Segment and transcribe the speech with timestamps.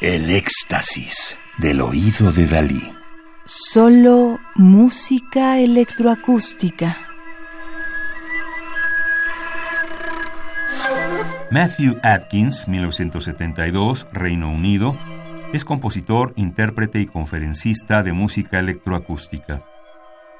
[0.00, 2.92] El éxtasis del oído de Dalí.
[3.44, 6.96] Solo música electroacústica.
[11.50, 14.98] Matthew Atkins, 1972, Reino Unido,
[15.52, 19.64] es compositor, intérprete y conferencista de música electroacústica.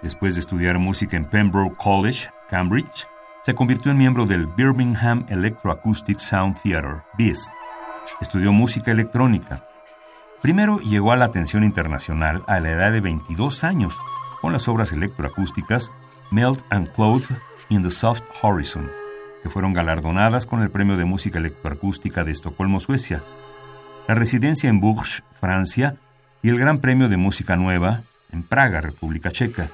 [0.02, 3.06] Después de estudiar música en Pembroke College, Cambridge,
[3.46, 7.48] se convirtió en miembro del Birmingham Electroacoustic Sound Theatre, BIST.
[8.20, 9.64] Estudió música electrónica.
[10.42, 13.96] Primero llegó a la atención internacional a la edad de 22 años
[14.41, 15.92] con las obras electroacústicas
[16.32, 17.36] Melt and Clothed
[17.69, 18.91] in the Soft Horizon,
[19.45, 23.22] que fueron galardonadas con el Premio de Música Electroacústica de Estocolmo, Suecia,
[24.08, 25.94] la residencia en Bourges, Francia,
[26.42, 28.02] y el Gran Premio de Música Nueva
[28.33, 29.69] en Praga, República Checa.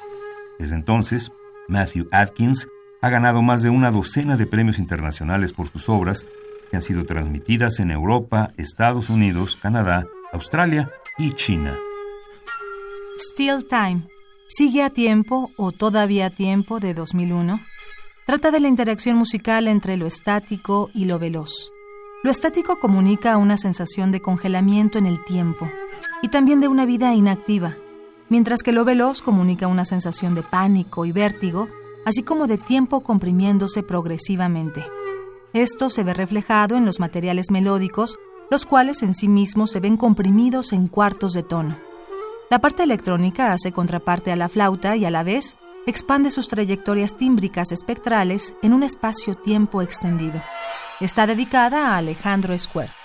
[0.59, 1.33] Desde entonces,
[1.69, 2.69] Matthew Atkins
[3.03, 6.25] ha ganado más de una docena de premios internacionales por sus obras
[6.71, 11.77] que han sido transmitidas en Europa, Estados Unidos, Canadá, Australia y China.
[13.19, 14.07] Still Time.
[14.49, 17.61] Sigue a tiempo o todavía a tiempo de 2001.
[18.25, 21.73] Trata de la interacción musical entre lo estático y lo veloz.
[22.23, 25.69] Lo estático comunica una sensación de congelamiento en el tiempo
[26.23, 27.75] y también de una vida inactiva,
[28.29, 31.69] mientras que lo veloz comunica una sensación de pánico y vértigo
[32.05, 34.85] así como de tiempo comprimiéndose progresivamente.
[35.53, 38.19] Esto se ve reflejado en los materiales melódicos,
[38.51, 41.77] los cuales en sí mismos se ven comprimidos en cuartos de tono.
[42.51, 47.17] La parte electrónica hace contraparte a la flauta y a la vez expande sus trayectorias
[47.17, 50.41] tímbricas espectrales en un espacio-tiempo extendido.
[51.01, 53.02] Está dedicada a Alejandro Square.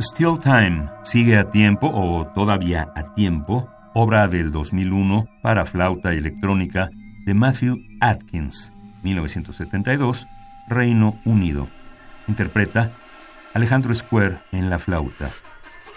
[0.00, 6.90] Still Time sigue a tiempo o todavía a tiempo, obra del 2001 para flauta electrónica
[7.24, 8.72] de Matthew Atkins,
[9.04, 10.26] 1972,
[10.68, 11.68] Reino Unido.
[12.26, 12.90] Interpreta
[13.52, 15.30] Alejandro Square en la flauta.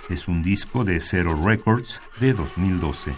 [0.10, 3.16] Es un disco de Zero Records de 2012.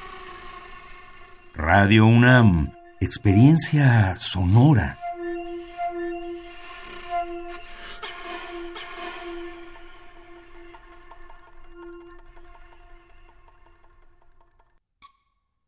[1.56, 2.72] Radio UNAM,
[3.02, 4.99] experiencia sonora.